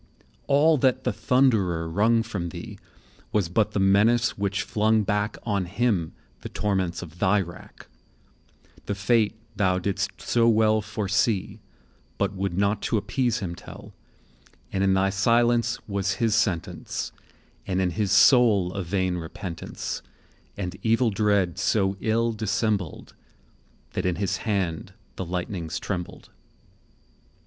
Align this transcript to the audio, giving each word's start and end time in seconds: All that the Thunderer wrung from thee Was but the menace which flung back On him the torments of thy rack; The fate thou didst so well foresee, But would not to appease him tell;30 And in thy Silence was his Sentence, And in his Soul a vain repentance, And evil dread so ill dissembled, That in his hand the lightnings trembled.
All 0.47 0.79
that 0.79 1.03
the 1.03 1.13
Thunderer 1.13 1.87
wrung 1.87 2.23
from 2.23 2.49
thee 2.49 2.79
Was 3.31 3.49
but 3.49 3.73
the 3.73 3.79
menace 3.79 4.35
which 4.35 4.63
flung 4.63 5.03
back 5.03 5.37
On 5.43 5.65
him 5.65 6.13
the 6.39 6.49
torments 6.49 7.03
of 7.03 7.19
thy 7.19 7.39
rack; 7.39 7.85
The 8.87 8.95
fate 8.95 9.35
thou 9.55 9.77
didst 9.77 10.19
so 10.19 10.49
well 10.49 10.81
foresee, 10.81 11.59
But 12.17 12.33
would 12.33 12.57
not 12.57 12.81
to 12.81 12.97
appease 12.97 13.41
him 13.41 13.53
tell;30 13.53 13.91
And 14.73 14.83
in 14.85 14.95
thy 14.95 15.11
Silence 15.11 15.77
was 15.87 16.13
his 16.13 16.33
Sentence, 16.33 17.11
And 17.67 17.79
in 17.79 17.91
his 17.91 18.11
Soul 18.11 18.73
a 18.73 18.81
vain 18.83 19.17
repentance, 19.17 20.01
And 20.57 20.75
evil 20.81 21.11
dread 21.11 21.59
so 21.59 21.95
ill 21.99 22.31
dissembled, 22.31 23.13
That 23.93 24.07
in 24.07 24.15
his 24.15 24.37
hand 24.37 24.93
the 25.15 25.25
lightnings 25.25 25.79
trembled. 25.79 26.31